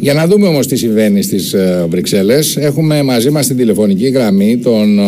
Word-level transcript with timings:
Για 0.00 0.14
να 0.14 0.26
δούμε 0.26 0.46
όμως 0.46 0.66
τι 0.66 0.76
συμβαίνει 0.76 1.22
στις 1.22 1.52
ε, 1.52 1.86
Βρυξέλλες, 1.88 2.56
έχουμε 2.56 3.02
μαζί 3.02 3.30
μας 3.30 3.44
στην 3.44 3.56
τηλεφωνική 3.56 4.08
γραμμή 4.08 4.58
τον 4.58 4.98
ε, 4.98 5.02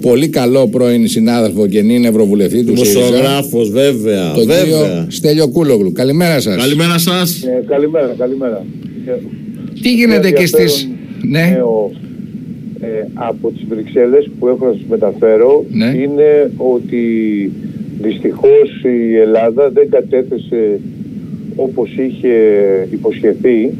πολύ 0.00 0.28
καλό 0.28 0.68
πρώην 0.68 1.08
συνάδελφο 1.08 1.66
και 1.66 1.82
νυν 1.82 2.04
ευρωβουλευτή 2.04 2.64
του 2.64 2.76
ΣΥΡΙΖΑ. 2.76 3.00
Δημοσιογράφος 3.00 3.70
βέβαια. 3.70 4.32
Τον 4.32 4.46
βέβαια. 4.46 4.62
κύριο 4.62 5.06
Στέλιο 5.08 5.48
Κούλογλου. 5.48 5.92
Καλημέρα 5.92 6.40
σας. 6.40 6.56
Καλημέρα 6.56 6.98
σας. 6.98 7.42
Ε, 7.42 7.64
καλημέρα, 7.66 8.14
καλημέρα. 8.18 8.64
Τι 9.82 9.94
γίνεται 9.94 10.30
και 10.30 10.46
στις... 10.46 10.88
Ναι, 11.22 11.50
Νέο, 11.54 11.90
ε, 12.80 12.86
από 13.14 13.50
τις 13.50 13.64
Βρυξέλλες 13.68 14.30
που 14.38 14.48
έχω 14.48 14.66
να 14.66 14.72
σας 14.72 14.82
μεταφέρω 14.88 15.64
Ναι. 15.70 15.84
είναι 15.86 16.50
ότι 16.56 17.02
δυστυχώς 18.02 18.82
η 18.82 19.16
Ελλάδα 19.16 19.70
δεν 19.70 19.90
κατέθεσε 19.90 20.80
όπως 21.56 21.90
είχε 21.96 22.34
υποσχεθεί 22.90 23.62
ε, 23.62 23.70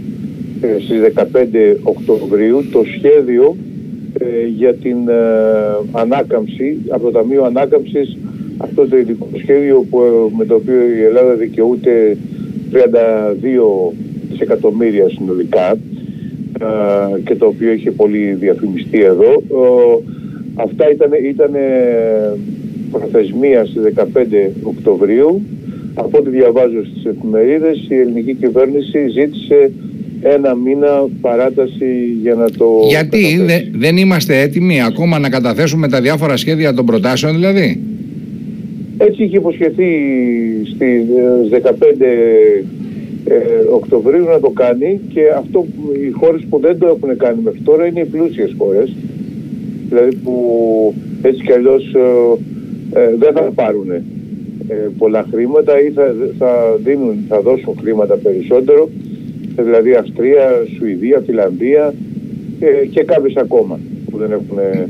στις 0.61 1.01
15 1.15 1.77
Οκτωβρίου 1.83 2.65
το 2.73 2.83
σχέδιο 2.97 3.57
ε, 4.19 4.47
για 4.57 4.75
την 4.75 5.09
ε, 5.09 5.15
ανάκαμψη 5.93 6.79
από 6.89 7.05
το 7.05 7.11
Ταμείο 7.11 7.45
Ανάκαμψης 7.45 8.17
αυτό 8.57 8.89
το 8.89 8.97
ειδικό 8.97 9.29
σχέδιο 9.37 9.87
που, 9.91 10.01
ε, 10.01 10.37
με 10.37 10.45
το 10.45 10.55
οποίο 10.55 10.75
η 10.99 11.03
Ελλάδα 11.03 11.35
δικαιούται 11.35 12.17
32 12.73 12.77
δισεκατομμύρια 14.31 15.09
συνολικά 15.09 15.71
ε, 16.61 17.21
και 17.25 17.35
το 17.35 17.47
οποίο 17.47 17.73
είχε 17.73 17.91
πολύ 17.91 18.37
διαφημιστεί 18.41 19.01
εδώ. 19.03 19.31
Ο- 19.49 20.03
αυτά 20.55 20.91
ήταν, 20.91 21.11
ήταν 21.29 21.51
προθεσμία 22.91 23.65
στις 23.65 23.83
15 23.83 24.51
Οκτωβρίου. 24.63 25.43
Από 25.95 26.19
ό,τι 26.19 26.31
διαβάζω 26.31 26.85
στις 26.85 27.05
εφημερίδες, 27.05 27.87
η 27.89 27.95
ελληνική 27.95 28.35
κυβέρνηση 28.35 29.09
ζήτησε 29.09 29.71
ένα 30.23 30.55
μήνα 30.55 31.05
παράταση 31.21 32.17
για 32.23 32.35
να 32.35 32.51
το 32.51 32.67
γιατί 32.89 33.21
καταθέσει. 33.21 33.45
δε- 33.45 33.79
δεν 33.79 33.97
είμαστε 33.97 34.41
έτοιμοι 34.41 34.83
ακόμα 34.83 35.19
να 35.19 35.29
καταθέσουμε 35.29 35.89
τα 35.89 36.01
διάφορα 36.01 36.37
σχέδια 36.37 36.75
των 36.75 36.87
προτάσεων 36.87 37.35
δηλαδή; 37.35 37.81
Έτσι 38.99 39.23
είχε 39.25 39.37
υποσχεθεί 39.37 39.89
στις 40.75 41.51
ε, 41.53 41.61
15 41.63 41.73
ε, 43.25 43.35
Οκτωβρίου 43.73 44.25
να 44.25 44.41
το 44.41 44.51
κάνει 44.51 45.01
και 45.15 45.21
αυτό 45.39 45.59
που 45.61 45.93
οι 46.07 46.11
χώρες 46.11 46.43
που 46.51 46.59
δεν 46.61 46.79
το 46.79 46.87
έχουν 46.87 47.17
κάνει 47.17 47.41
μέχρι 47.45 47.61
τώρα 47.61 47.87
είναι 47.87 48.01
οι 48.01 48.05
πλούσιες 48.05 48.55
χώρες 48.59 48.93
δηλαδή 49.89 50.15
που 50.17 50.35
έτσι 51.23 51.43
κι 51.45 51.53
αλλιώς 51.53 51.95
ε, 51.95 53.01
ε, 53.01 53.15
δεν 53.19 53.33
θα 53.33 53.41
πάρουν 53.41 53.91
ε, 53.91 54.03
πολλά 54.99 55.27
χρήματα 55.33 55.73
ή 55.83 55.91
θα, 55.91 56.15
θα, 56.39 56.79
δίνουν, 56.85 57.15
θα 57.29 57.41
δώσουν 57.41 57.75
χρήματα 57.81 58.15
περισσότερο 58.17 58.89
ε, 58.99 59.00
δηλαδή 59.57 59.95
Αυστρία, 59.95 60.63
Σουηδία, 60.77 61.23
Φιλανδία 61.27 61.95
ε, 62.61 62.87
και 62.87 63.03
κάποιες 63.03 63.37
ακόμα 63.37 63.81
που 64.11 64.19
δεν 64.19 64.33
έχουν 64.33 64.59
ε, 64.59 64.89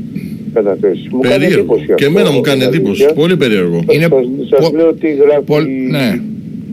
καταθέσει. 0.53 1.07
Μου 1.11 1.19
κάνει 1.19 1.33
Περίεργο. 1.33 1.59
εντύπωση 1.59 1.85
Και 1.85 1.93
αυτό, 1.93 2.05
εμένα 2.05 2.31
μου 2.31 2.41
κάνει 2.41 2.57
είναι 2.63 2.75
εντύπωση. 2.75 3.03
αλήθεια. 3.03 3.21
Πολύ 3.21 3.37
περίεργο. 3.37 3.83
Είναι 3.91 4.07
Σας, 4.09 4.25
σας 4.59 4.69
πο- 4.69 4.75
λέω 4.77 4.93
τι 4.93 5.09
γράφει, 5.13 5.43
Πολ- 5.45 5.67
ναι. 5.89 6.19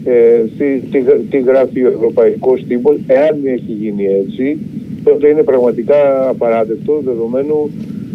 ε, 0.04 0.14
τι, 0.58 0.64
τι, 0.90 0.98
τι 1.30 1.38
γράφει 1.40 1.84
ο 1.84 1.88
Ευρωπαϊκός 1.96 2.64
Τύπος. 2.68 2.96
Εάν 3.06 3.34
έχει 3.44 3.72
γίνει 3.80 4.04
έτσι, 4.22 4.56
τότε 5.04 5.28
είναι 5.28 5.42
πραγματικά 5.42 6.28
απαράδεκτο 6.28 7.00
δεδομένου 7.04 7.70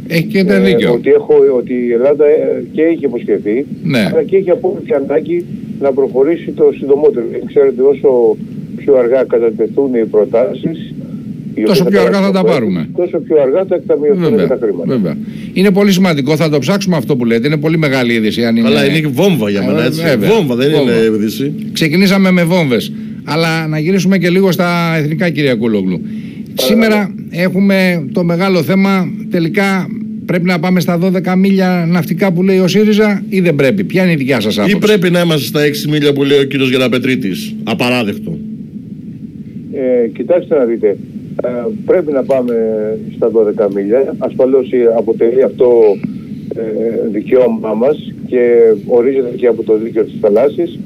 Έχει 0.07 0.23
και 0.25 0.43
το 0.43 0.53
ε, 0.53 0.59
δίκιο. 0.59 0.91
ότι, 0.93 1.09
έχω, 1.09 1.33
ότι 1.57 1.73
η 1.73 1.91
Ελλάδα 1.91 2.25
ε, 2.25 2.63
και 2.71 2.81
έχει 2.81 3.05
υποσχεθεί, 3.05 3.65
Ναι. 3.83 4.09
αλλά 4.11 4.23
και 4.23 4.35
έχει 4.37 4.49
απόλυτη 4.49 4.93
ανάγκη 4.93 5.45
να 5.79 5.91
προχωρήσει 5.91 6.51
το 6.51 6.71
συντομότερο. 6.77 7.25
Ε, 7.31 7.39
Ξέρετε, 7.45 7.81
όσο 7.81 8.37
πιο 8.75 8.95
αργά 8.97 9.23
κατατεθούν 9.23 9.93
οι 9.93 10.05
προτάσεις, 10.05 10.93
οι 11.55 11.61
Τόσο 11.63 11.83
οποίες 11.83 11.99
πιο 11.99 12.07
αργά 12.07 12.21
θα 12.25 12.31
τα 12.31 12.41
περάσουν 12.41 12.51
πάρουμε. 12.51 12.87
Τόσο 12.97 13.17
πιο 13.19 13.41
αργά 13.41 13.65
θα 13.69 13.75
εκταμιωθούν 13.75 14.23
και 14.23 14.29
Βέβαια, 14.29 14.47
τα 14.47 14.57
χρήματα. 14.61 14.85
βέβαια. 14.87 15.17
Είναι 15.53 15.71
πολύ 15.71 15.91
σημαντικό, 15.91 16.35
θα 16.35 16.49
το 16.49 16.59
ψάξουμε 16.59 16.95
αυτό 16.95 17.15
που 17.15 17.25
λέτε. 17.25 17.47
Είναι 17.47 17.57
πολύ 17.57 17.77
μεγάλη 17.77 18.13
είδηση. 18.13 18.43
Αν 18.45 18.55
είναι... 18.55 18.67
Αλλά 18.67 18.85
είναι 18.85 18.99
και 18.99 19.07
βόμβα 19.07 19.49
για 19.49 19.63
μένα 19.65 19.83
Ε, 19.83 19.85
έτσι. 19.85 20.01
βέβαια. 20.01 20.29
Βόμβα 20.29 20.55
δεν 20.55 20.71
Βόμβα. 20.71 20.91
είναι 20.91 21.15
είδηση. 21.15 21.53
Ξεκινήσαμε 21.73 22.31
με 22.31 22.43
βόμβες. 22.43 22.91
Αλλά 23.23 23.67
να 23.67 23.79
γυρίσουμε 23.79 24.17
και 24.17 24.29
λίγο 24.29 24.51
στα 24.51 24.95
εθνικά, 24.97 25.29
κυρία 25.29 25.55
Κούλογλου. 25.55 26.01
Σήμερα 26.53 27.13
έχουμε 27.29 28.05
το 28.13 28.23
μεγάλο 28.23 28.63
θέμα. 28.63 29.11
Τελικά 29.29 29.87
πρέπει 30.25 30.45
να 30.45 30.59
πάμε 30.59 30.79
στα 30.79 30.99
12 30.99 31.35
μίλια 31.37 31.85
ναυτικά 31.89 32.31
που 32.31 32.43
λέει 32.43 32.59
ο 32.59 32.67
ΣΥΡΙΖΑ 32.67 33.23
ή 33.29 33.39
δεν 33.39 33.55
πρέπει; 33.55 33.83
Ποια 33.83 34.03
είναι 34.03 34.11
η 34.11 34.15
δικιά 34.15 34.39
σας 34.39 34.57
άποψη; 34.57 34.75
Ή 34.75 34.79
πρέπει 34.79 35.09
να 35.11 35.21
είμαστε 35.21 35.45
στα 35.45 35.61
6 35.61 35.89
μίλια 35.89 36.13
που 36.13 36.23
λέει 36.23 36.39
ο 36.39 36.43
κύριος 36.43 36.69
Γεραπετρίτης. 36.69 37.55
Απαράδεκτο. 37.63 38.37
Ε, 39.73 40.07
κοιτάξτε 40.07 40.57
να 40.57 40.65
δείτε, 40.65 40.87
ε, 41.43 41.49
πρέπει 41.85 42.11
να 42.11 42.23
πάμε 42.23 42.53
στα 43.15 43.31
12 43.31 43.73
μίλια. 43.73 44.15
Ασφαλώς 44.17 44.71
ε, 44.71 44.93
αποτελεί 44.97 45.43
αυτό 45.43 45.69
ε, 46.55 47.07
δικαίωμά 47.11 47.73
μας 47.73 48.13
και 48.27 48.73
ορίζεται 48.87 49.35
και 49.35 49.47
από 49.47 49.63
το 49.63 49.77
δίκαιο 49.77 50.03
της 50.03 50.17
θαλάσσης 50.21 50.79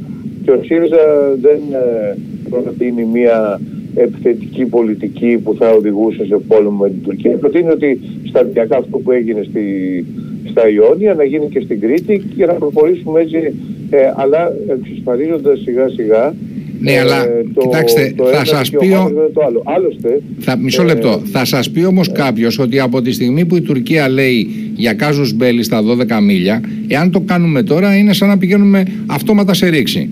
και 0.44 0.52
ο 0.52 0.64
ΣΥΡΙΖΑ 0.64 1.36
δεν 1.42 1.60
ε, 1.72 2.18
προτείνει 2.50 3.06
μια 3.06 3.62
επιθετική 3.96 4.66
πολιτική 4.66 5.40
που 5.44 5.56
θα 5.56 5.70
οδηγούσε 5.72 6.26
σε 6.26 6.38
πόλεμο 6.48 6.78
με 6.84 6.90
την 6.90 7.04
Τουρκία. 7.04 7.38
Προτείνει 7.38 7.70
ότι 7.70 8.00
σταδιακά 8.28 8.78
αυτό 8.78 8.98
που 8.98 9.12
έγινε 9.12 9.44
στη, 9.44 10.06
στα 10.50 10.70
Ιόνια 10.70 11.14
να 11.14 11.24
γίνει 11.24 11.48
και 11.48 11.60
στην 11.60 11.80
Κρήτη 11.80 12.24
και 12.38 12.46
να 12.46 12.54
προχωρήσουμε 12.54 13.22
έτσι 13.22 13.54
ε, 13.90 14.14
αλλά 14.16 14.54
εξασφαλίζοντας 14.68 15.60
σιγά 15.60 15.90
σιγά 15.90 16.34
Ναι, 16.80 17.00
αλλά 17.00 17.26
κοιτάξτε, 17.60 18.14
θα 18.18 18.30
ένα 18.30 18.46
σας 18.46 18.70
δικαίωμά 18.70 18.88
πει 18.88 18.94
ο- 18.96 19.04
μας 19.04 19.12
μετά 19.12 19.32
το 19.34 19.42
άλλο. 19.48 19.62
Άλλωστε, 19.66 20.22
Θα, 20.40 20.58
μισό 20.58 20.82
ε, 20.82 20.86
λεπτό. 20.86 21.22
Θα 21.32 21.46
σας 21.46 21.70
πει 21.70 21.84
όμως 21.86 22.12
κάποιος 22.12 22.60
ότι 22.60 22.80
από 22.80 23.02
τη 23.02 23.12
στιγμή 23.12 23.46
που 23.46 23.56
η 23.56 23.62
Τουρκία 23.62 24.10
λέει 24.10 24.48
για 24.76 24.94
κάζους 24.94 25.34
μπέλη 25.34 25.64
στα 25.64 25.82
12 25.84 26.22
μίλια, 26.22 26.62
εάν 26.88 27.12
το 27.12 27.20
κάνουμε 27.20 27.64
τώρα 27.64 27.96
είναι 27.98 28.14
σαν 28.14 28.28
να 28.28 28.38
πηγαίνουμε 28.38 28.84
αυτόματα 29.06 29.54
σε 29.54 29.68
ρήξη. 29.68 30.10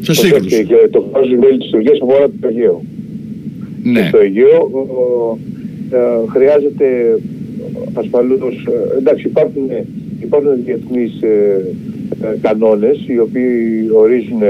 Σε 0.00 0.12
προσέξτε, 0.12 0.38
σύγκρουση. 0.38 0.64
και 0.64 0.88
το 0.90 1.00
κράτος 1.12 1.30
μέλη 1.40 1.58
της 1.58 1.70
Τουρκίας 1.70 1.98
αφορά 2.02 2.30
το 2.40 2.48
Αιγαίο. 2.48 2.82
Ναι. 3.82 4.00
Και 4.00 4.06
στο 4.08 4.18
Αιγαίο 4.18 4.58
ο, 4.72 5.38
ε, 5.90 6.28
χρειάζεται 6.30 7.18
ασφαλώς, 7.94 8.40
ε, 8.68 8.98
εντάξει 8.98 9.26
υπάρχουν, 9.26 9.62
υπάρχουν 10.22 10.50
διεθνείς 10.64 11.12
ε, 11.22 11.64
ε, 12.22 12.36
κανόνες 12.40 12.96
οι 13.06 13.18
οποίοι 13.18 13.48
ορίζουν 13.94 14.42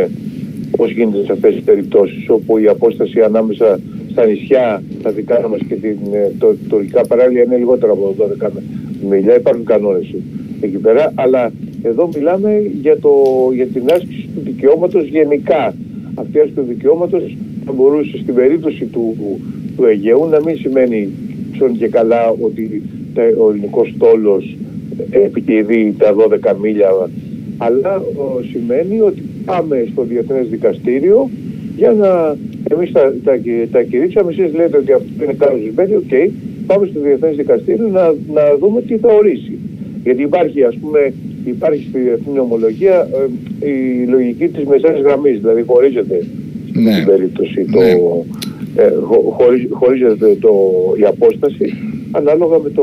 πώς 0.77 0.91
γίνεται 0.91 1.25
σε 1.25 1.33
αυτές 1.33 1.55
τις 1.55 1.63
περιπτώσεις 1.63 2.29
όπου 2.29 2.59
η 2.59 2.67
απόσταση 2.67 3.21
ανάμεσα 3.21 3.81
στα 4.11 4.27
νησιά, 4.27 4.83
τα 5.03 5.11
δικά 5.11 5.49
μας 5.49 5.61
και 5.69 5.75
την, 5.75 5.99
ε, 6.13 6.33
το, 6.39 6.55
τουρκικά 6.69 7.07
παράλια 7.07 7.43
είναι 7.43 7.57
λιγότερο 7.57 7.93
από 7.93 8.15
12 8.19 8.51
μιλιά. 9.09 9.37
Υπάρχουν 9.37 9.65
κανόνες 9.65 10.15
εκεί 10.61 10.77
πέρα, 10.77 11.13
αλλά 11.15 11.53
εδώ 11.83 12.09
μιλάμε 12.15 12.71
για, 12.81 12.99
το, 12.99 13.13
για 13.55 13.67
την 13.67 13.83
άσκηση 13.91 14.29
του 14.35 14.41
δικαιώματος 14.45 15.05
γενικά. 15.05 15.75
Αυτή 16.15 16.37
η 16.37 16.41
άσκηση 16.41 16.59
του 16.61 16.67
δικαιώματος 16.69 17.37
θα 17.65 17.73
μπορούσε 17.73 18.19
στην 18.19 18.35
περίπτωση 18.35 18.85
του, 18.85 19.17
του 19.77 19.85
Αιγαίου 19.85 20.29
να 20.31 20.41
μην 20.41 20.57
σημαίνει 20.57 21.09
σώνει 21.53 21.77
και 21.77 21.89
καλά 21.89 22.29
ότι 22.41 22.83
τα, 23.15 23.23
ο 23.39 23.51
ελληνικός 23.51 23.93
στόλος 23.95 24.57
επιτηρεί 25.11 25.95
τα 25.99 26.15
12 26.53 26.57
μίλια 26.61 26.89
αλλά 27.57 27.97
ο, 27.97 28.43
σημαίνει 28.51 29.01
ότι 29.01 29.23
πάμε 29.47 29.87
στο 29.93 30.03
Διεθνές 30.03 30.49
Δικαστήριο 30.49 31.31
για 31.77 31.93
να 31.93 32.37
εμείς 32.75 32.93
τα, 32.93 33.15
τα, 33.25 33.33
τα 33.73 33.83
κηρύξαμε, 33.83 34.31
εσείς 34.33 34.55
λέτε 34.55 34.77
ότι 34.77 34.93
αυτό 34.93 35.25
είναι 35.25 35.33
κάτω 35.39 35.57
ζητημένο, 35.57 35.97
οκ, 35.97 36.13
πάμε 36.67 36.87
στο 36.91 37.01
Διεθνές 37.01 37.37
Δικαστήριο 37.37 37.89
να, 37.89 38.05
να 38.35 38.57
δούμε 38.61 38.83
τι 38.83 38.97
θα 38.97 39.13
ορίσει. 39.13 39.59
Γιατί 40.05 40.23
υπάρχει 40.23 40.63
ας 40.65 40.77
πούμε, 40.81 41.13
υπάρχει 41.45 41.87
στη 41.89 41.99
διεθνή 41.99 42.39
ομολογία 42.39 43.09
ε, 43.61 43.69
η 43.71 44.07
λογική 44.09 44.49
της 44.49 44.65
μεσαίας 44.65 45.01
γραμμής, 45.01 45.39
δηλαδή 45.41 45.63
χωρίζεται 45.67 46.27
Ναι. 46.73 46.93
στην 46.93 47.07
περίπτωση 47.07 47.65
το, 47.73 47.79
Ναι. 47.81 47.91
ε, 48.83 48.91
χω- 49.03 49.33
χωρί- 49.39 49.69
χωρίζεται 49.73 50.37
το, 50.41 50.51
η 51.01 51.05
απόσταση 51.05 51.73
ανάλογα 52.17 52.59
με, 52.59 52.71
το, 52.71 52.83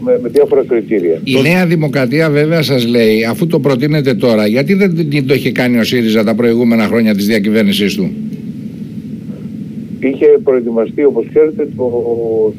με, 0.00 0.18
με 0.22 0.28
διάφορα 0.28 0.64
κριτήρια. 0.68 1.20
Η 1.24 1.40
Νέα 1.42 1.66
Δημοκρατία 1.66 2.30
βέβαια 2.30 2.62
σας 2.62 2.86
λέει, 2.86 3.24
αφού 3.24 3.46
το 3.46 3.58
προτείνετε 3.60 4.14
τώρα, 4.14 4.46
γιατί 4.46 4.74
δεν 4.74 5.26
το 5.26 5.34
είχε 5.34 5.50
κάνει 5.52 5.78
ο 5.78 5.84
ΣΥΡΙΖΑ 5.84 6.24
τα 6.24 6.34
προηγούμενα 6.34 6.84
χρόνια 6.86 7.14
της 7.14 7.26
διακυβέρνησής 7.26 7.94
του; 7.94 8.10
Είχε 10.00 10.26
προετοιμαστεί 10.44 11.04
όπως 11.04 11.26
ξέρετε 11.28 11.68
το, 11.76 11.84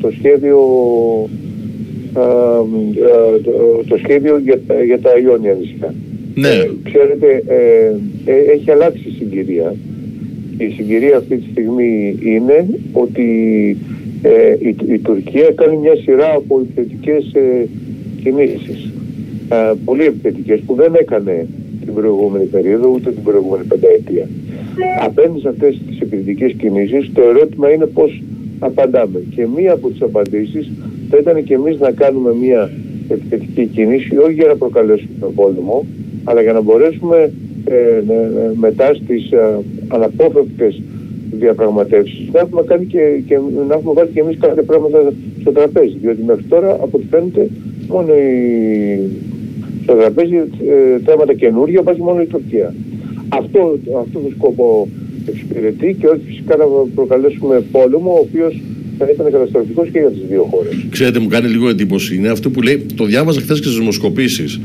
το 0.02 0.12
σχέδιο 0.18 0.60
α, 2.14 2.22
α, 2.22 2.62
το, 3.44 3.52
το 3.88 3.98
σχέδιο 3.98 4.38
για, 4.44 4.60
τα- 4.68 4.84
για 4.84 5.00
τα 5.00 5.10
Ιόνια 5.24 5.54
νησιά. 5.60 5.94
Ναι. 6.36 6.48
Ε, 6.48 6.70
ξέρετε, 6.84 7.44
ε, 7.48 7.56
ε, 8.32 8.52
έχει 8.54 8.72
αλλάξει 8.72 9.04
η 9.08 9.14
συγκυρία. 9.18 9.76
Η 10.58 10.74
συγκυρία 10.76 11.18
αυτή 11.18 11.38
τη 11.38 11.46
στιγμή 11.52 12.16
είναι 12.24 12.68
ότι 12.94 13.26
ε, 13.94 13.97
η, 14.60 14.76
η 14.94 15.00
Τουρκία 15.00 15.52
κάνει 15.56 15.78
μια 15.78 15.96
σειρά 15.96 16.34
από 16.36 16.60
επιθετικές 16.60 17.34
ε, 17.34 17.68
κινήσεις. 18.24 18.92
Ε, 19.50 19.74
πολύ 19.86 20.04
επιθετικές 20.04 20.60
που 20.66 20.76
δεν 20.76 20.94
έκανε 20.96 21.48
την 21.86 21.94
προηγούμενη 21.94 22.46
περίοδο 22.46 22.90
ούτε 22.90 23.12
την 23.12 23.24
προηγούμενη 23.24 23.64
πενταετία. 23.64 24.28
Απέναντι 25.06 25.40
σε 25.40 25.48
αυτές 25.50 25.82
τις 25.88 26.00
επιθετικές 26.00 26.54
κινήσεις 26.54 27.12
το 27.14 27.22
ερώτημα 27.22 27.72
είναι 27.72 27.86
πώς 27.86 28.24
απαντάμε. 28.60 29.20
Και 29.36 29.48
μία 29.56 29.74
από 29.74 29.90
τις 29.90 30.02
απαντήσεις 30.02 30.72
θα 31.10 31.18
ήταν 31.18 31.44
και 31.44 31.54
εμείς 31.54 31.80
να 31.80 31.92
κάνουμε 31.92 32.34
μία 32.34 32.72
επιθετική 33.10 33.66
κίνηση, 33.66 34.18
όχι 34.18 34.34
για 34.34 34.48
να 34.48 34.56
προκαλέσουμε 34.56 35.10
τον 35.20 35.34
πόλεμο, 35.34 35.86
αλλά 36.24 36.42
για 36.42 36.54
να 36.54 36.62
μπορέσουμε 36.62 37.32
ε, 37.66 38.02
μετά 38.56 38.94
στις 38.94 39.32
ε, 39.32 39.60
αναπόφευκτες 39.88 40.82
διαπραγματεύσεις 41.32 42.30
να 42.32 42.40
έχουμε, 42.40 42.62
κάνει 42.66 42.86
και, 42.86 43.00
και, 43.28 43.40
να 43.68 43.74
έχουμε 43.74 43.94
βάλει 43.94 44.10
και 44.14 44.20
εμείς 44.20 44.38
κάποια 44.40 44.64
πράγματα 44.64 45.14
στο 45.42 45.52
τραπέζι. 45.52 45.98
Διότι 46.02 46.24
μέχρι 46.24 46.44
τώρα, 46.44 46.72
από 46.74 46.90
ό,τι 46.92 47.06
φαίνεται, 47.10 47.50
μόνο 47.88 48.14
η, 48.14 49.10
στο 49.84 49.94
τραπέζι 49.94 50.36
ε, 50.36 51.00
θέματα 51.06 51.34
καινούργια 51.34 51.82
βάζει 51.82 52.02
μόνο 52.02 52.22
η 52.22 52.26
Τουρκία. 52.26 52.74
Αυτό, 53.30 53.80
αυτό 54.00 54.20
το 54.20 54.30
σκοπό 54.36 54.88
εξυπηρετεί 55.30 55.96
και 56.00 56.08
όχι 56.08 56.22
φυσικά 56.26 56.56
να 56.56 56.66
προκαλέσουμε 56.96 57.64
πόλεμο, 57.72 58.12
ο 58.12 58.20
οποίος 58.20 58.62
θα 58.98 59.08
ήταν 59.14 59.32
καταστροφικός 59.32 59.90
και 59.92 60.00
για 60.00 60.10
τις 60.10 60.22
δύο 60.30 60.48
χώρες. 60.52 60.86
Ξέρετε, 60.90 61.20
μου 61.20 61.28
κάνει 61.28 61.48
λίγο 61.48 61.70
εντύπωση. 61.70 62.16
Είναι 62.16 62.30
αυτό 62.30 62.50
που 62.50 62.62
λέει, 62.62 62.86
το 62.96 63.06
διάβαζα 63.06 63.42
χθες 63.42 63.60
και 63.60 63.66
στις 63.66 63.78
δημοσκοπήσεις. 63.78 64.60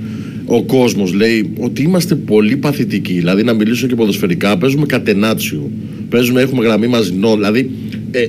Ο 0.47 0.63
κόσμος 0.63 1.13
λέει 1.13 1.53
ότι 1.61 1.83
είμαστε 1.83 2.15
πολύ 2.15 2.57
παθητικοί. 2.57 3.13
Δηλαδή, 3.13 3.43
να 3.43 3.53
μιλήσω 3.53 3.87
και 3.87 3.95
ποδοσφαιρικά, 3.95 4.59
παίζουμε 4.59 4.87
κατενάτσιο. 4.87 5.71
Παίζουμε, 6.13 6.41
έχουμε 6.41 6.65
γραμμή 6.65 6.87
μαζινό. 6.87 7.35
Δηλαδή, 7.35 7.71
ε, 8.11 8.27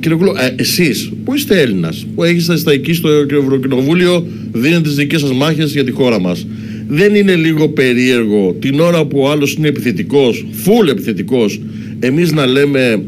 κύριε 0.00 0.16
Κούλο, 0.16 0.34
ε, 0.38 0.54
εσείς 0.62 1.12
που 1.24 1.34
είστε 1.34 1.60
Έλληνας, 1.60 2.06
που 2.14 2.24
έχετε 2.24 2.56
στα 2.56 2.72
εκεί 2.72 2.92
στο 2.92 3.08
Ευρωκοινοβούλιο, 3.08 4.26
δίνετε 4.52 4.80
τις 4.80 4.94
δικές 4.94 5.20
σας 5.20 5.32
μάχες 5.32 5.72
για 5.72 5.84
τη 5.84 5.90
χώρα 5.90 6.20
μας. 6.20 6.46
Δεν 6.88 7.14
είναι 7.14 7.34
λίγο 7.34 7.68
περίεργο 7.68 8.56
την 8.60 8.80
ώρα 8.80 9.04
που 9.04 9.20
ο 9.20 9.30
άλλος 9.30 9.54
είναι 9.54 9.68
επιθετικός, 9.68 10.46
φουλ 10.52 10.88
επιθετικός, 10.88 11.60
εμείς 11.98 12.32
να 12.32 12.46
λέμε 12.46 13.02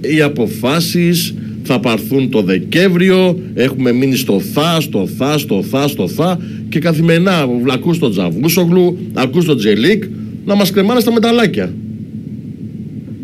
οι 0.00 0.20
αποφάσεις 0.20 1.34
θα 1.62 1.80
πάρθουν 1.80 2.30
το 2.30 2.42
Δεκέμβριο, 2.42 3.38
έχουμε 3.54 3.92
μείνει 3.92 4.16
στο 4.16 4.40
θα, 4.52 4.80
στο 4.80 5.08
θα, 5.16 5.38
στο 5.38 5.62
θα, 5.62 5.88
στο 5.88 6.08
θα 6.08 6.38
και 6.68 6.78
καθημερινά 6.78 7.48
ακούς 7.70 7.98
τον 7.98 8.10
Τζαβούσογλου, 8.10 8.98
ακούς 9.12 9.44
τον 9.44 9.56
Τζελίκ 9.56 10.04
να 10.44 10.54
μας 10.54 10.70
κρεμάνε 10.70 11.00
στα 11.00 11.12
μεταλλάκια. 11.12 11.72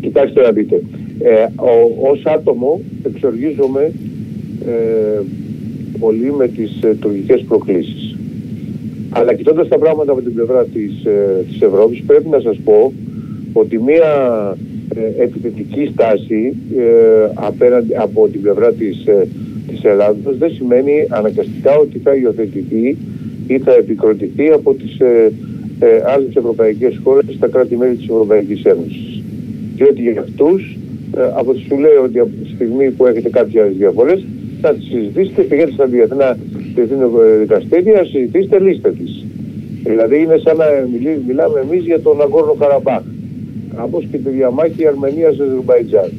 Κοιτάξτε 0.01 0.41
να 0.41 0.51
δείτε, 0.51 0.81
ε, 1.19 1.43
ο, 1.55 2.09
ως 2.11 2.23
άτομο 2.25 2.81
εξοργίζομαι 3.05 3.91
ε, 4.67 5.21
πολύ 5.99 6.33
με 6.33 6.47
τις 6.47 6.81
ε, 6.83 6.95
τουρκικές 6.99 7.41
προκλήσεις. 7.47 8.15
Αλλά 9.09 9.33
κοιτώντας 9.33 9.67
τα 9.67 9.77
πράγματα 9.77 10.11
από 10.11 10.21
την 10.21 10.33
πλευρά 10.33 10.65
της, 10.65 11.05
ε, 11.05 11.45
της 11.49 11.61
Ευρώπης 11.61 12.03
πρέπει 12.05 12.29
να 12.29 12.39
σας 12.39 12.57
πω 12.63 12.93
ότι 13.53 13.79
μία 13.79 14.11
ε, 14.95 15.23
επιθετική 15.23 15.89
στάση 15.93 16.53
ε, 16.77 16.83
απέναντι 17.33 17.95
από 17.95 18.27
την 18.27 18.41
πλευρά 18.41 18.73
της, 18.73 19.05
ε, 19.05 19.27
της 19.67 19.83
Ελλάδος 19.83 20.37
δεν 20.37 20.51
σημαίνει 20.51 21.05
αναγκαστικά 21.09 21.77
ότι 21.77 21.99
θα 21.99 22.15
υιοθετηθεί 22.15 22.97
ή 23.47 23.59
θα 23.59 23.73
επικροτηθεί 23.73 24.49
από 24.49 24.73
τις 24.73 24.99
ε, 24.99 25.31
ε, 25.79 26.01
άλλες 26.05 26.35
ευρωπαϊκές 26.35 26.99
χώρες 27.03 27.35
στα 27.35 27.47
κράτη-μέλη 27.47 27.95
της 27.95 28.03
Ευρωπαϊκής 28.09 28.63
Ένωσης. 28.63 29.10
Διότι 29.81 30.01
για 30.01 30.21
αυτούς, 30.21 30.77
ε, 31.17 31.21
από 31.39 31.53
σου 31.53 31.77
λέω 31.79 32.03
ότι 32.03 32.19
από 32.19 32.31
τη 32.43 32.49
στιγμή 32.55 32.91
που 32.91 33.05
έχετε 33.05 33.29
κάποιες 33.29 33.75
διαφορές, 33.77 34.25
θα 34.61 34.73
τις 34.73 34.85
συζητήσετε, 34.85 35.41
πηγαίνετε 35.41 35.73
στα 35.73 35.85
διεθνά 35.85 36.37
διεθνή 36.75 37.05
δικαστήρια, 37.39 38.03
συζητήστε, 38.05 38.59
λύστε 38.59 38.91
τις. 38.91 39.25
Δηλαδή 39.83 40.17
είναι 40.21 40.37
σαν 40.37 40.57
να 40.57 40.65
μιλάμε 41.27 41.59
εμείς 41.59 41.83
για 41.83 41.99
τον 41.99 42.21
Αγκόρνο 42.21 42.53
Καραμπάχ 42.53 43.01
όπως 43.85 44.05
και 44.11 44.17
τη 44.17 44.29
διαμάχη 44.29 44.87
Αρμενίας-Αζερμπαϊτζάν. 44.87 46.11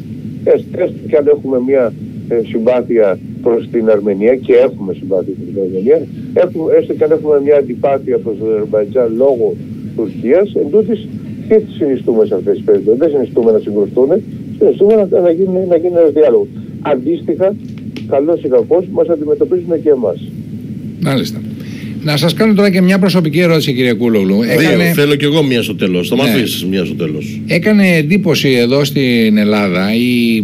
Έστω 0.45 0.93
και 1.09 1.17
αν 1.17 1.27
έχουμε 1.27 1.61
μια 1.67 1.93
ε, 2.29 2.41
συμπάθεια 2.51 3.19
προς 3.43 3.69
την 3.73 3.91
Αρμενία 3.91 4.35
και 4.37 4.55
έχουμε 4.55 4.93
συμπάθεια 4.93 5.33
προς 5.35 5.49
την 5.55 5.63
Αρμενία, 5.63 6.07
έχουμε, 6.35 6.73
έστω 6.79 6.93
και 6.95 7.05
αν 7.05 7.11
έχουμε 7.11 7.41
μια 7.45 7.57
αντιπάθεια 7.57 8.19
προς 8.19 8.37
την 8.37 8.47
Αζερμπαϊτζάν 8.47 9.15
λόγω 9.17 9.55
Τουρκίας, 9.97 10.55
εν 10.55 10.71
τούτης, 10.71 11.09
τις 11.61 11.75
συνιστούμε 11.77 12.25
σε 12.27 12.35
αυτές 12.35 12.55
τις 12.55 12.65
περιπτώσεις. 12.65 12.99
Δεν 13.01 13.11
συνιστούμε 13.11 13.53
να 13.53 13.59
συγκρουστούν, 13.59 14.09
συνιστούμε 14.59 14.95
να, 14.95 15.21
να, 15.21 15.31
γίνει, 15.31 15.61
να 15.69 15.77
γίνει 15.77 15.95
ένας 15.97 16.13
διάλογος. 16.13 16.49
Αντίστοιχα, 16.81 17.55
καλώς 18.09 18.43
ή 18.43 18.49
κακώς, 18.49 18.85
μας 18.93 19.09
αντιμετωπίζουν 19.09 19.83
και 19.83 19.91
εμάς. 19.91 20.19
Μάλιστα. 21.01 21.41
Να 22.05 22.17
σας 22.17 22.35
κάνω 22.35 22.55
τώρα 22.55 22.71
και 22.71 22.81
μια 22.81 22.99
προσωπική 22.99 23.41
ερώτηση, 23.41 23.73
κύριε 23.73 23.93
Κούλογλου. 23.93 24.43
Έκανε... 24.43 24.93
θέλω 24.95 25.15
κι 25.15 25.25
εγώ 25.25 25.43
μία 25.43 25.63
στο 25.63 25.75
τέλος. 25.75 26.09
Θα 26.09 26.17
ναι. 26.17 26.23
μία 26.71 26.85
στο 26.85 26.95
τέλος. 26.95 27.41
Έκανε 27.47 27.97
εντύπωση 27.97 28.49
εδώ 28.49 28.85
στην 28.85 29.37
Ελλάδα 29.37 29.95
η 29.95 30.37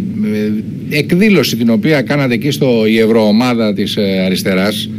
ε, 0.91 0.97
εκδήλωση 0.97 1.55
την 1.55 1.69
οποία 1.69 2.01
κάνατε 2.01 2.33
εκεί 2.33 2.51
στο 2.51 2.85
η 2.85 2.99
Ευρωομάδα 2.99 3.73
της 3.73 3.97
ε, 3.97 4.21
Αριστεράς, 4.25 4.89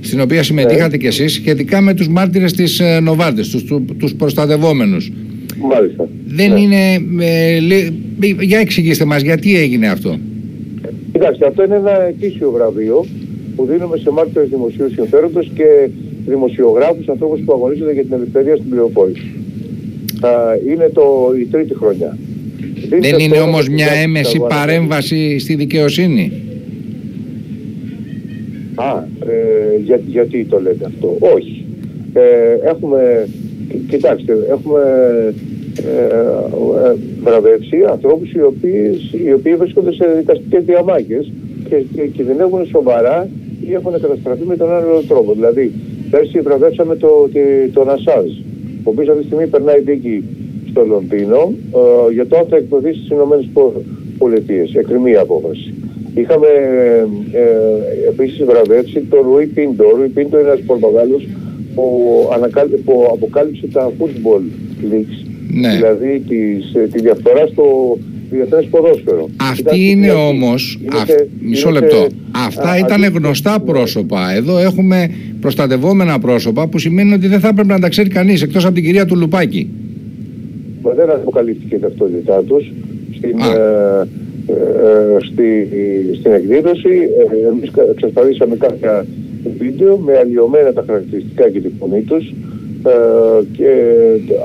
στην 0.00 0.20
οποία 0.20 0.42
συμμετείχατε 0.42 0.96
κι 0.96 1.06
εσείς, 1.06 1.32
σχετικά 1.32 1.80
με 1.80 1.94
τους 1.94 2.08
μάρτυρες 2.08 2.52
της 2.52 2.80
ε, 2.80 3.00
Νοβάρτε, 3.00 3.42
τους 3.42 3.64
τους 3.98 4.14
προστατευόμενους. 4.14 5.10
Μάλιστα. 5.60 6.08
Δεν 6.26 6.52
ναι. 6.52 6.60
είναι. 6.60 7.00
για 8.40 8.58
εξηγήστε 8.58 9.04
μας, 9.04 9.22
γιατί 9.22 9.58
έγινε 9.58 9.86
αυτό. 9.88 10.18
Κοιτάξτε, 11.12 11.46
αυτό 11.46 11.64
είναι 11.64 11.74
ένα 11.76 12.02
ετήσιο 12.02 12.50
βραβείο 12.50 13.04
που 13.56 13.66
δίνουμε 13.66 13.96
σε 13.96 14.10
μάρτυρες 14.10 14.48
δημοσίου 14.48 14.90
συμφέροντος 14.90 15.50
και 15.54 15.88
δημοσιογράφους, 16.26 17.08
ανθρώπους 17.08 17.40
που 17.40 17.52
αγωνίζονται 17.52 17.92
για 17.92 18.02
την 18.02 18.12
ελευθερία 18.12 18.56
στην 18.56 18.68
πληροφόρηση. 18.70 19.30
είναι 20.68 20.90
το, 20.92 21.34
η 21.40 21.44
τρίτη 21.44 21.74
χρονιά. 21.74 22.18
Δεν 22.88 23.18
είναι 23.18 23.38
όμως 23.38 23.68
μια 23.68 23.92
έμεση 24.02 24.38
παρέμβαση 24.48 25.38
στη 25.38 25.54
δικαιοσύνη; 25.54 26.32
Α, 28.74 29.04
ε, 29.26 29.80
για, 29.84 30.00
γιατί 30.06 30.44
το 30.44 30.60
λέτε 30.60 30.84
αυτό. 30.84 31.16
Όχι. 31.20 31.64
Ε, 32.12 32.68
έχουμε, 32.68 33.28
κοιτάξτε, 33.88 34.32
έχουμε 34.50 34.80
ε, 34.80 35.28
ε, 35.28 35.32
βραβεύσει 37.22 37.84
ανθρώπους 37.90 38.32
οι 38.32 38.42
οποίοι, 38.42 39.10
οι 39.26 39.32
οποίοι 39.32 39.54
βρίσκονται 39.54 39.92
σε 39.92 40.06
δικαστικές 40.16 40.64
διαμάχες 40.64 41.32
και, 41.68 41.76
και 41.94 42.06
κινδυνεύουν 42.06 42.66
σοβαρά 42.66 43.28
ή 43.68 43.72
έχουν 43.72 43.92
καταστραφεί 43.92 44.44
με 44.44 44.56
τον 44.56 44.72
άλλο 44.72 45.02
τρόπο. 45.08 45.32
Δηλαδή, 45.32 45.72
Πέρσι 46.10 46.40
βραβεύσαμε 46.40 46.96
το, 46.96 47.28
τον 47.72 47.90
Ασάζ, 47.90 48.30
ο 48.84 48.90
οποίος 48.90 49.08
αυτή 49.08 49.20
τη 49.20 49.26
στιγμή 49.26 49.46
περνάει 49.46 49.80
δίκη 49.80 50.24
στο 50.70 50.84
Λονδίνο 50.84 51.52
ε, 51.74 52.12
για 52.12 52.26
το 52.26 52.36
αν 52.36 52.46
θα 52.50 52.56
εκδοθεί 52.56 52.92
στις 52.92 53.08
Ηνωμένες 53.08 53.48
Πολιτείες, 54.18 54.74
εκκριμή 54.74 55.16
απόφαση. 55.16 55.74
Είχαμε 56.14 56.46
ε, 57.32 57.40
ε, 57.40 58.08
επίσης 58.08 58.44
βραβεύσει 58.44 59.00
τον 59.00 59.20
Ρουί 59.22 59.46
Πίντο. 59.46 59.84
Ο 59.84 59.96
Ρουί 59.96 60.08
Πίντο 60.08 60.38
είναι 60.38 60.48
ένας 60.48 60.60
Πορτογάλος 60.66 61.28
που, 61.74 61.84
που 62.84 63.08
αποκάλυψε 63.12 63.66
τα 63.72 63.92
football 63.98 64.42
leagues, 64.90 65.18
ναι. 65.50 65.74
δηλαδή 65.74 66.22
τις, 66.28 66.72
τη 66.92 67.00
διαφθορά 67.00 67.46
στο 67.46 67.98
διεθνές 68.30 68.66
ποδόσφαιρο. 68.66 69.28
Αυτή 69.50 69.90
είναι 69.90 70.10
όμως, 70.10 70.80
μισό 71.40 71.70
λεπτό, 71.70 72.06
αυτά 72.46 72.78
ήταν 72.78 73.04
γνωστά 73.04 73.60
πρόσωπα. 73.60 74.32
Εδώ 74.34 74.58
έχουμε 74.58 75.10
προστατευόμενα 75.40 76.18
πρόσωπα 76.18 76.68
που 76.68 76.78
σημαίνει 76.78 77.12
ότι 77.12 77.26
δεν 77.26 77.40
θα 77.40 77.48
έπρεπε 77.48 77.72
να 77.72 77.80
τα 77.80 77.88
ξέρει 77.88 78.08
κανείς 78.08 78.42
εκτός 78.42 78.64
από 78.64 78.74
την 78.74 78.84
κυρία 78.84 79.04
του 79.04 79.16
Λουπάκη. 79.16 79.70
Μα 80.82 80.90
δεν 80.92 81.10
αποκαλύφθηκε 81.10 81.74
η 81.74 81.78
ταυτότητά 81.78 82.42
τους 82.42 82.72
στην, 83.16 83.38
ε, 83.38 84.08
ε, 84.46 85.24
στη, 85.24 85.68
στην 86.18 86.32
εκδήλωση. 86.32 86.90
Ε, 86.90 87.48
εμείς 87.48 87.70
εξασφαλίσαμε 87.90 88.56
κάποια 88.56 89.06
βίντεο 89.58 89.96
με 89.96 90.16
αλλοιωμένα 90.16 90.72
τα 90.72 90.84
χαρακτηριστικά 90.86 91.50
και 91.50 91.60
τη 91.60 91.68
φωνή 91.78 92.00
τους 92.00 92.24
ε, 92.26 92.34
και 93.56 93.70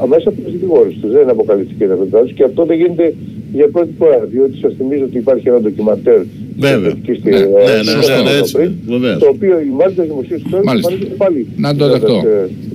αμέσως 0.04 0.28
από 0.28 0.42
τους 0.42 0.52
δικηγόρους 0.52 0.94
τους. 1.02 1.12
Δεν 1.12 1.30
αποκαλύφθηκε 1.30 1.84
η 1.84 1.88
ταυτότητά 1.88 2.20
τους 2.20 2.34
και 2.34 2.44
αυτό 2.44 2.66
δεν 2.66 2.78
γίνεται 2.78 3.16
για 3.54 3.68
πρώτη 3.68 3.94
φορά, 3.98 4.28
διότι 4.32 4.58
σας 4.58 4.74
θυμίζω 4.78 5.04
ότι 5.04 5.18
υπάρχει 5.18 5.48
ένα 5.48 5.60
ντοκιματέρ 5.62 6.22
Βέβαια. 6.58 6.78
Ναι, 6.80 7.32
ναι, 7.32 7.38
ναι, 7.38 8.98
ναι, 8.98 8.98
ναι, 8.98 9.18
το 9.18 9.28
οποίο 9.28 9.60
η 9.60 9.72
μάλιστα 9.78 10.04
δημοσίου 10.04 10.42
μάλιστα 10.64 10.92
πάλι 11.18 11.48
να 11.58 11.76
το 11.76 11.90
δεχτώ. 11.90 12.24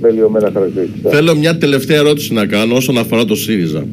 Μελιωμένα 0.01 0.51
χαρακτηριστικά. 0.53 1.09
Θέλω 1.09 1.35
μια 1.35 1.57
τελευταία 1.57 1.97
ερώτηση 1.97 2.33
να 2.33 2.45
κάνω 2.45 2.75
όσον 2.75 2.97
αφορά 2.97 3.25
το 3.25 3.35
ΣΥΡΙΖΑ. 3.35 3.85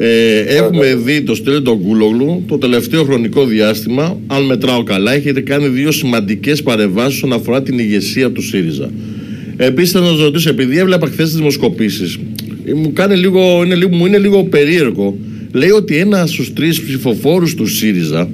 Ε, 0.00 0.40
έχουμε 0.40 0.94
δει 0.94 1.22
το 1.22 1.34
στέλνο 1.34 1.62
τον 1.62 1.82
Κούλογλου 1.82 2.42
το 2.48 2.58
τελευταίο 2.58 3.04
χρονικό 3.04 3.44
διάστημα, 3.44 4.16
αν 4.26 4.42
μετράω 4.42 4.82
καλά, 4.82 5.12
έχετε 5.12 5.40
κάνει 5.40 5.68
δύο 5.68 5.92
σημαντικές 5.92 6.62
παρεμβάσεις 6.62 7.14
όσον 7.14 7.32
αφορά 7.32 7.62
την 7.62 7.78
ηγεσία 7.78 8.30
του 8.32 8.42
ΣΥΡΙΖΑ. 8.42 8.90
Επίσης, 9.60 9.92
θα 9.92 10.04
σας 10.04 10.20
ρωτήσω, 10.20 10.50
επειδή 10.50 10.78
έβλεπα 10.78 11.06
χθες 11.06 11.26
τις 11.26 11.36
δημοσκοπήσεις, 11.36 12.18
μου, 12.74 12.92
είναι 13.04 13.14
λίγο, 13.14 13.40
μου 13.90 14.06
είναι 14.06 14.18
λίγο 14.18 14.44
περίεργο. 14.44 15.16
Λέει 15.52 15.70
ότι 15.70 15.96
ένα 15.96 16.26
στους 16.26 16.52
τρεις 16.52 16.82
ψηφοφόρους 16.82 17.54
του 17.54 17.66
ΣΥΡΙΖΑ 17.66 18.28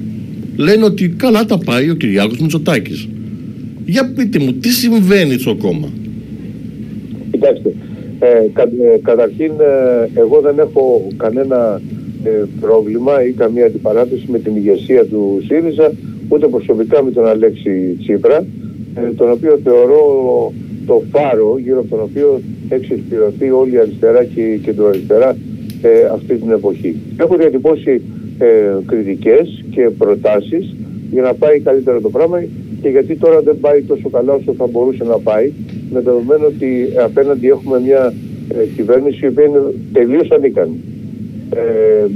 λένε 0.57 0.85
ότι 0.85 1.09
καλά 1.09 1.45
τα 1.45 1.59
πάει 1.59 1.91
ο 1.91 1.95
Κυριάκος 1.95 2.39
Μητσοτάκης. 2.39 3.09
Για 3.87 4.13
πείτε 4.17 4.39
μου, 4.39 4.53
τι 4.53 4.69
συμβαίνει 4.69 5.39
στο 5.39 5.55
κόμμα; 5.55 5.89
Κοιτάξτε, 7.31 7.75
ε, 8.19 8.27
κα, 8.53 8.63
ε, 8.63 8.99
καταρχήν 9.03 9.51
ε, 9.51 10.21
εγώ 10.21 10.41
δεν 10.41 10.59
έχω 10.59 11.07
κανένα 11.17 11.81
πρόβλημα 12.61 13.27
ή 13.27 13.31
καμία 13.33 13.67
αντιπαράθεση 13.67 14.25
με 14.27 14.39
την 14.39 14.57
ηγεσία 14.57 15.05
του 15.05 15.43
ΣΥΡΙΖΑ, 15.47 15.93
ούτε 16.29 16.47
προσωπικά 16.47 17.03
με 17.03 17.11
τον 17.11 17.27
Αλέξη 17.27 17.97
Τσίπρα, 18.01 18.47
τον 19.17 19.31
οποίο 19.31 19.61
θεωρώ 19.65 20.03
το 20.87 21.03
φάρο 21.13 21.59
γύρω 21.59 21.79
από 21.79 21.89
τον 21.89 22.01
οποίο 22.01 22.41
έχει 22.69 22.93
εξυπηρωθεί 22.93 23.51
όλη 23.51 23.75
η 23.75 23.79
αριστερά 23.79 24.25
και 24.25 24.41
η 24.41 24.59
κεντροαριστερά 24.59 25.37
ε, 25.83 26.05
αυτή 26.13 26.35
την 26.35 26.51
εποχή. 26.51 26.97
Έχω 27.17 27.37
διατυπώσει 27.37 28.03
ε, 28.39 28.47
κριτικές 28.87 29.65
και 29.71 29.91
προτάσεις 29.99 30.75
για 31.11 31.23
να 31.23 31.35
πάει 31.35 31.61
καλύτερα 31.61 32.01
το 32.01 32.11
πράγμα 32.11 32.45
και 32.83 32.89
γιατί 32.89 33.17
τώρα 33.17 33.41
δεν 33.41 33.57
πάει 33.61 33.83
τόσο 33.83 34.09
καλά 34.09 34.33
όσο 34.33 34.53
θα 34.53 34.67
μπορούσε 34.67 35.05
να 35.05 35.19
πάει 35.19 35.53
με 35.91 36.01
δεδομένο 36.01 36.47
ότι 36.47 36.89
απέναντι 37.05 37.49
έχουμε 37.49 37.81
μια 37.81 38.15
ε, 38.49 38.65
κυβέρνηση 38.77 39.25
η 39.25 39.29
οποία 39.29 39.45
είναι 39.45 39.61
τελείως 39.93 40.31
ανίκανη. 40.31 40.81
Ε, 41.55 42.07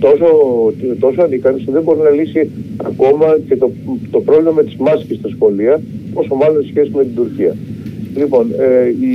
τόσο, 0.00 0.26
τόσο 1.00 1.22
ανίκανη 1.22 1.64
δεν 1.66 1.82
μπορεί 1.82 2.00
να 2.00 2.10
λύσει 2.10 2.50
ακόμα 2.76 3.38
και 3.48 3.56
το, 3.56 3.70
το 4.10 4.20
πρόβλημα 4.20 4.50
με 4.50 4.64
τις 4.64 4.76
μάσκες 4.76 5.16
στα 5.16 5.28
σχολεία 5.28 5.80
όσο 6.14 6.34
μάλλον 6.34 6.64
σχέση 6.70 6.90
με 6.94 7.02
την 7.02 7.14
Τουρκία. 7.14 7.56
Λοιπόν, 8.16 8.50
ε, 8.58 8.88
η, 8.88 9.12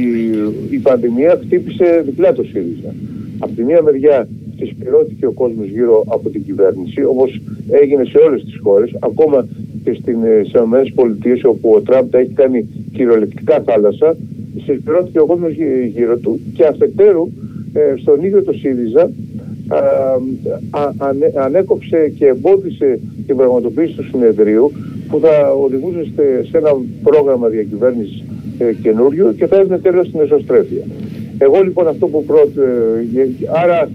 η 0.70 0.78
πανδημία 0.78 1.40
χτύπησε 1.44 2.04
διπλά 2.06 2.34
το 2.34 2.44
ΣΥΡΙΖΑ. 2.44 2.96
Από 3.40 3.52
τη 3.56 3.64
μία 3.64 3.82
μεριά 3.82 4.28
συσπηρώθηκε 4.58 5.26
ο 5.26 5.32
κόσμος 5.32 5.68
γύρω 5.68 6.04
από 6.08 6.30
την 6.30 6.44
κυβέρνηση, 6.44 7.04
όπως 7.04 7.42
έγινε 7.70 8.04
σε 8.04 8.18
όλες 8.18 8.44
τις 8.44 8.60
χώρες, 8.64 8.96
ακόμα 9.00 9.48
και 9.84 9.94
στην, 10.02 10.24
ε, 10.24 10.44
στις 10.44 10.90
ΗΠΑ 10.90 11.50
όπου 11.50 11.72
ο 11.74 11.82
Τραμπ 11.82 12.10
τα 12.10 12.18
έχει 12.18 12.34
κάνει 12.34 12.70
κυριολεκτικά 12.94 13.62
θάλασσα, 13.66 14.18
συσπηρώθηκε 14.66 15.20
ο 15.20 15.26
κόσμος 15.26 15.52
γύρω 15.96 16.18
του 16.18 16.40
και 16.54 16.66
αφετέρου 16.66 17.30
ε, 17.74 17.94
στον 17.98 18.24
ίδιο 18.24 18.44
το 18.44 18.54
ΣΥΡΙΖΑ 18.54 19.12
α, 19.68 19.78
α, 20.70 20.92
ανέκοψε 21.36 22.14
και 22.18 22.26
εμπόδισε 22.26 23.00
την 23.28 23.36
πραγματοποίηση 23.36 23.94
του 23.94 24.04
συνεδρίου 24.04 24.72
που 25.08 25.20
θα 25.20 25.52
οδηγούσε 25.52 26.06
σε 26.50 26.58
ένα 26.58 26.72
πρόγραμμα 27.04 27.48
διακυβέρνησης 27.48 28.20
ε, 28.20 28.24
καινούριο 28.82 29.34
και 29.38 29.48
θα 29.48 29.56
έδινε 29.58 29.80
τέλος 29.80 30.08
στην 30.08 30.20
εσωστρέφεια. 30.20 30.84
Εγώ 31.38 31.62
λοιπόν 31.64 31.88
αυτό 31.88 32.08
που 32.08 32.24
πρώτο, 32.24 32.62
ε, 32.62 33.28
άρα 33.64 33.90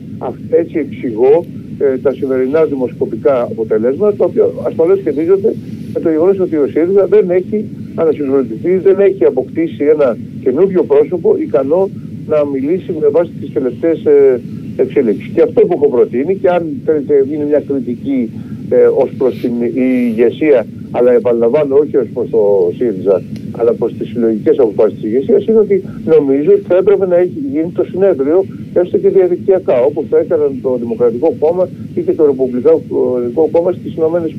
έτσι 0.51 0.79
εξηγώ 0.79 1.45
ε, 1.79 1.99
τα 1.99 2.13
σημερινά 2.13 2.65
δημοσκοπικά 2.65 3.43
αποτελέσματα, 3.43 4.17
τα 4.17 4.25
οποία 4.25 4.45
ασφαλώς 4.67 4.99
σχετίζονται 4.99 5.55
με 5.95 6.01
το 6.01 6.11
γεγονός 6.11 6.39
ότι 6.39 6.57
ο 6.57 6.67
ΣΥΡΙΖΑ 6.67 7.07
δεν 7.07 7.31
έχει 7.31 7.65
ανασυγκροτηθεί, 7.95 8.77
δεν 8.77 9.01
έχει 9.01 9.25
αποκτήσει 9.25 9.85
ένα 9.85 10.17
καινούριο 10.43 10.83
πρόσωπο 10.85 11.37
ικανό 11.39 11.91
να 12.29 12.45
μιλήσει 12.45 12.95
με 13.01 13.09
βάση 13.09 13.31
τις 13.41 13.53
τελευταίες 13.53 14.05
ε, 14.05 14.41
εξέλιξεις. 14.77 15.31
Και 15.35 15.43
αυτό 15.43 15.61
που 15.61 15.73
έχω 15.75 15.89
προτείνει 15.89 16.37
και 16.37 16.49
αν 16.49 16.67
θέλετε 16.85 17.27
είναι 17.33 17.45
μια 17.45 17.63
κριτική 17.69 18.31
ε, 18.71 18.85
ως 18.85 19.11
προς 19.19 19.41
την 19.41 19.53
ηγεσία 19.75 20.67
αλλά 20.91 21.13
επαναλαμβάνω 21.13 21.77
όχι 21.77 21.97
ως 21.97 22.07
προς 22.15 22.31
το 22.31 22.71
ΣΥΡΙΖΑ 22.77 23.23
αλλά 23.59 23.73
προς 23.73 23.95
τις 23.99 24.09
συλλογικές 24.09 24.59
αποφάσεις 24.59 25.01
της 25.01 25.05
ηγεσίας 25.11 25.47
είναι 25.47 25.59
ότι 25.59 25.85
νομίζω 26.05 26.51
ότι 26.53 26.65
θα 26.69 26.77
έπρεπε 26.77 27.07
να 27.07 27.17
έχει 27.17 27.43
γίνει 27.53 27.71
το 27.75 27.85
συνέδριο 27.85 28.45
έστω 28.75 28.99
και 28.99 29.09
διαδικτυακά 29.09 29.81
όπως 29.81 30.05
το 30.11 30.17
έκαναν 30.17 30.59
το 30.63 30.77
Δημοκρατικό 30.81 31.35
Κόμμα 31.39 31.69
ή 31.95 32.01
και 32.03 32.13
το 32.13 32.27
Ρεπουμπλικό 32.27 33.49
Κόμμα 33.51 33.73
στις 33.73 33.95
Ηνωμένες 33.95 34.35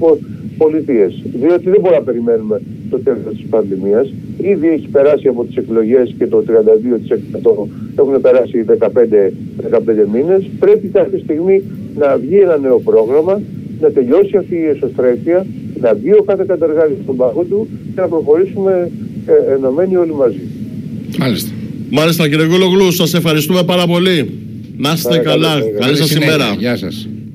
Πολιτείες. 0.58 1.22
Διότι 1.34 1.70
δεν 1.70 1.80
μπορούμε 1.82 1.98
να 1.98 2.04
περιμένουμε 2.04 2.62
το 2.90 3.00
τέλος 3.00 3.36
της 3.38 3.46
πανδημίας. 3.50 4.14
Ήδη 4.42 4.68
έχει 4.68 4.88
περάσει 4.88 5.28
από 5.28 5.44
τις 5.46 5.56
εκλογές 5.56 6.16
και 6.18 6.28
το 6.28 6.44
32% 6.48 7.68
έχουν 8.00 8.22
περάσει 8.22 8.64
15, 8.64 9.32
15 9.70 10.08
μήνες. 10.14 10.50
Πρέπει 10.60 10.88
κάποια 10.88 11.20
στιγμή 11.20 11.64
να 11.96 12.18
βγει 12.18 12.40
ένα 12.40 12.58
νέο 12.58 12.80
πρόγραμμα, 12.80 13.42
να 13.80 13.92
τελειώσει 13.92 14.38
αυτή 14.38 14.56
η 14.56 14.66
εσωστρέφεια 14.66 15.46
να 15.84 15.94
βγει 15.94 16.12
ο 16.12 16.24
κάθε 16.24 16.44
κατεργάτης 16.48 16.98
στον 17.04 17.16
πάγο 17.16 17.44
του 17.44 17.68
και 17.96 18.02
να 18.02 18.08
προχωρήσουμε 18.08 18.92
ε, 19.26 19.54
ενωμένοι 19.54 19.96
όλοι 19.96 20.14
μαζί. 20.14 20.40
Μάλιστα. 21.18 21.50
Μάλιστα 21.90 22.30
κύριε 22.30 22.48
Γκούλογλου, 22.48 22.92
σας 22.92 23.14
ευχαριστούμε 23.14 23.64
πάρα 23.64 23.88
πολύ. 23.88 24.38
Να 24.78 24.92
είστε 24.92 25.18
καλά. 25.18 25.62
Καλή 25.80 25.98
σας 25.98 26.12
ημέρα. 26.12 26.56
Γεια 26.58 26.76
σας. 26.78 27.08